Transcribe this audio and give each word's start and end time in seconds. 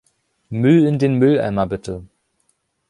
Müll 0.49 0.85
in 0.87 0.97
den 0.97 1.13
Mülleimer 1.19 1.67
bitte. 1.67 2.01